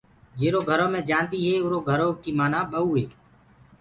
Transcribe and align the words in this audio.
جيرو 0.39 0.61
گھرو 0.69 0.87
مي 0.93 1.01
جآندي 1.09 1.39
هي 1.45 1.55
اُرو 1.63 1.79
گھرو 1.89 2.07
ڪي 2.21 2.31
مآنآ 2.39 2.59
ٻئوٚ 2.71 2.93
هي۔ 2.99 3.05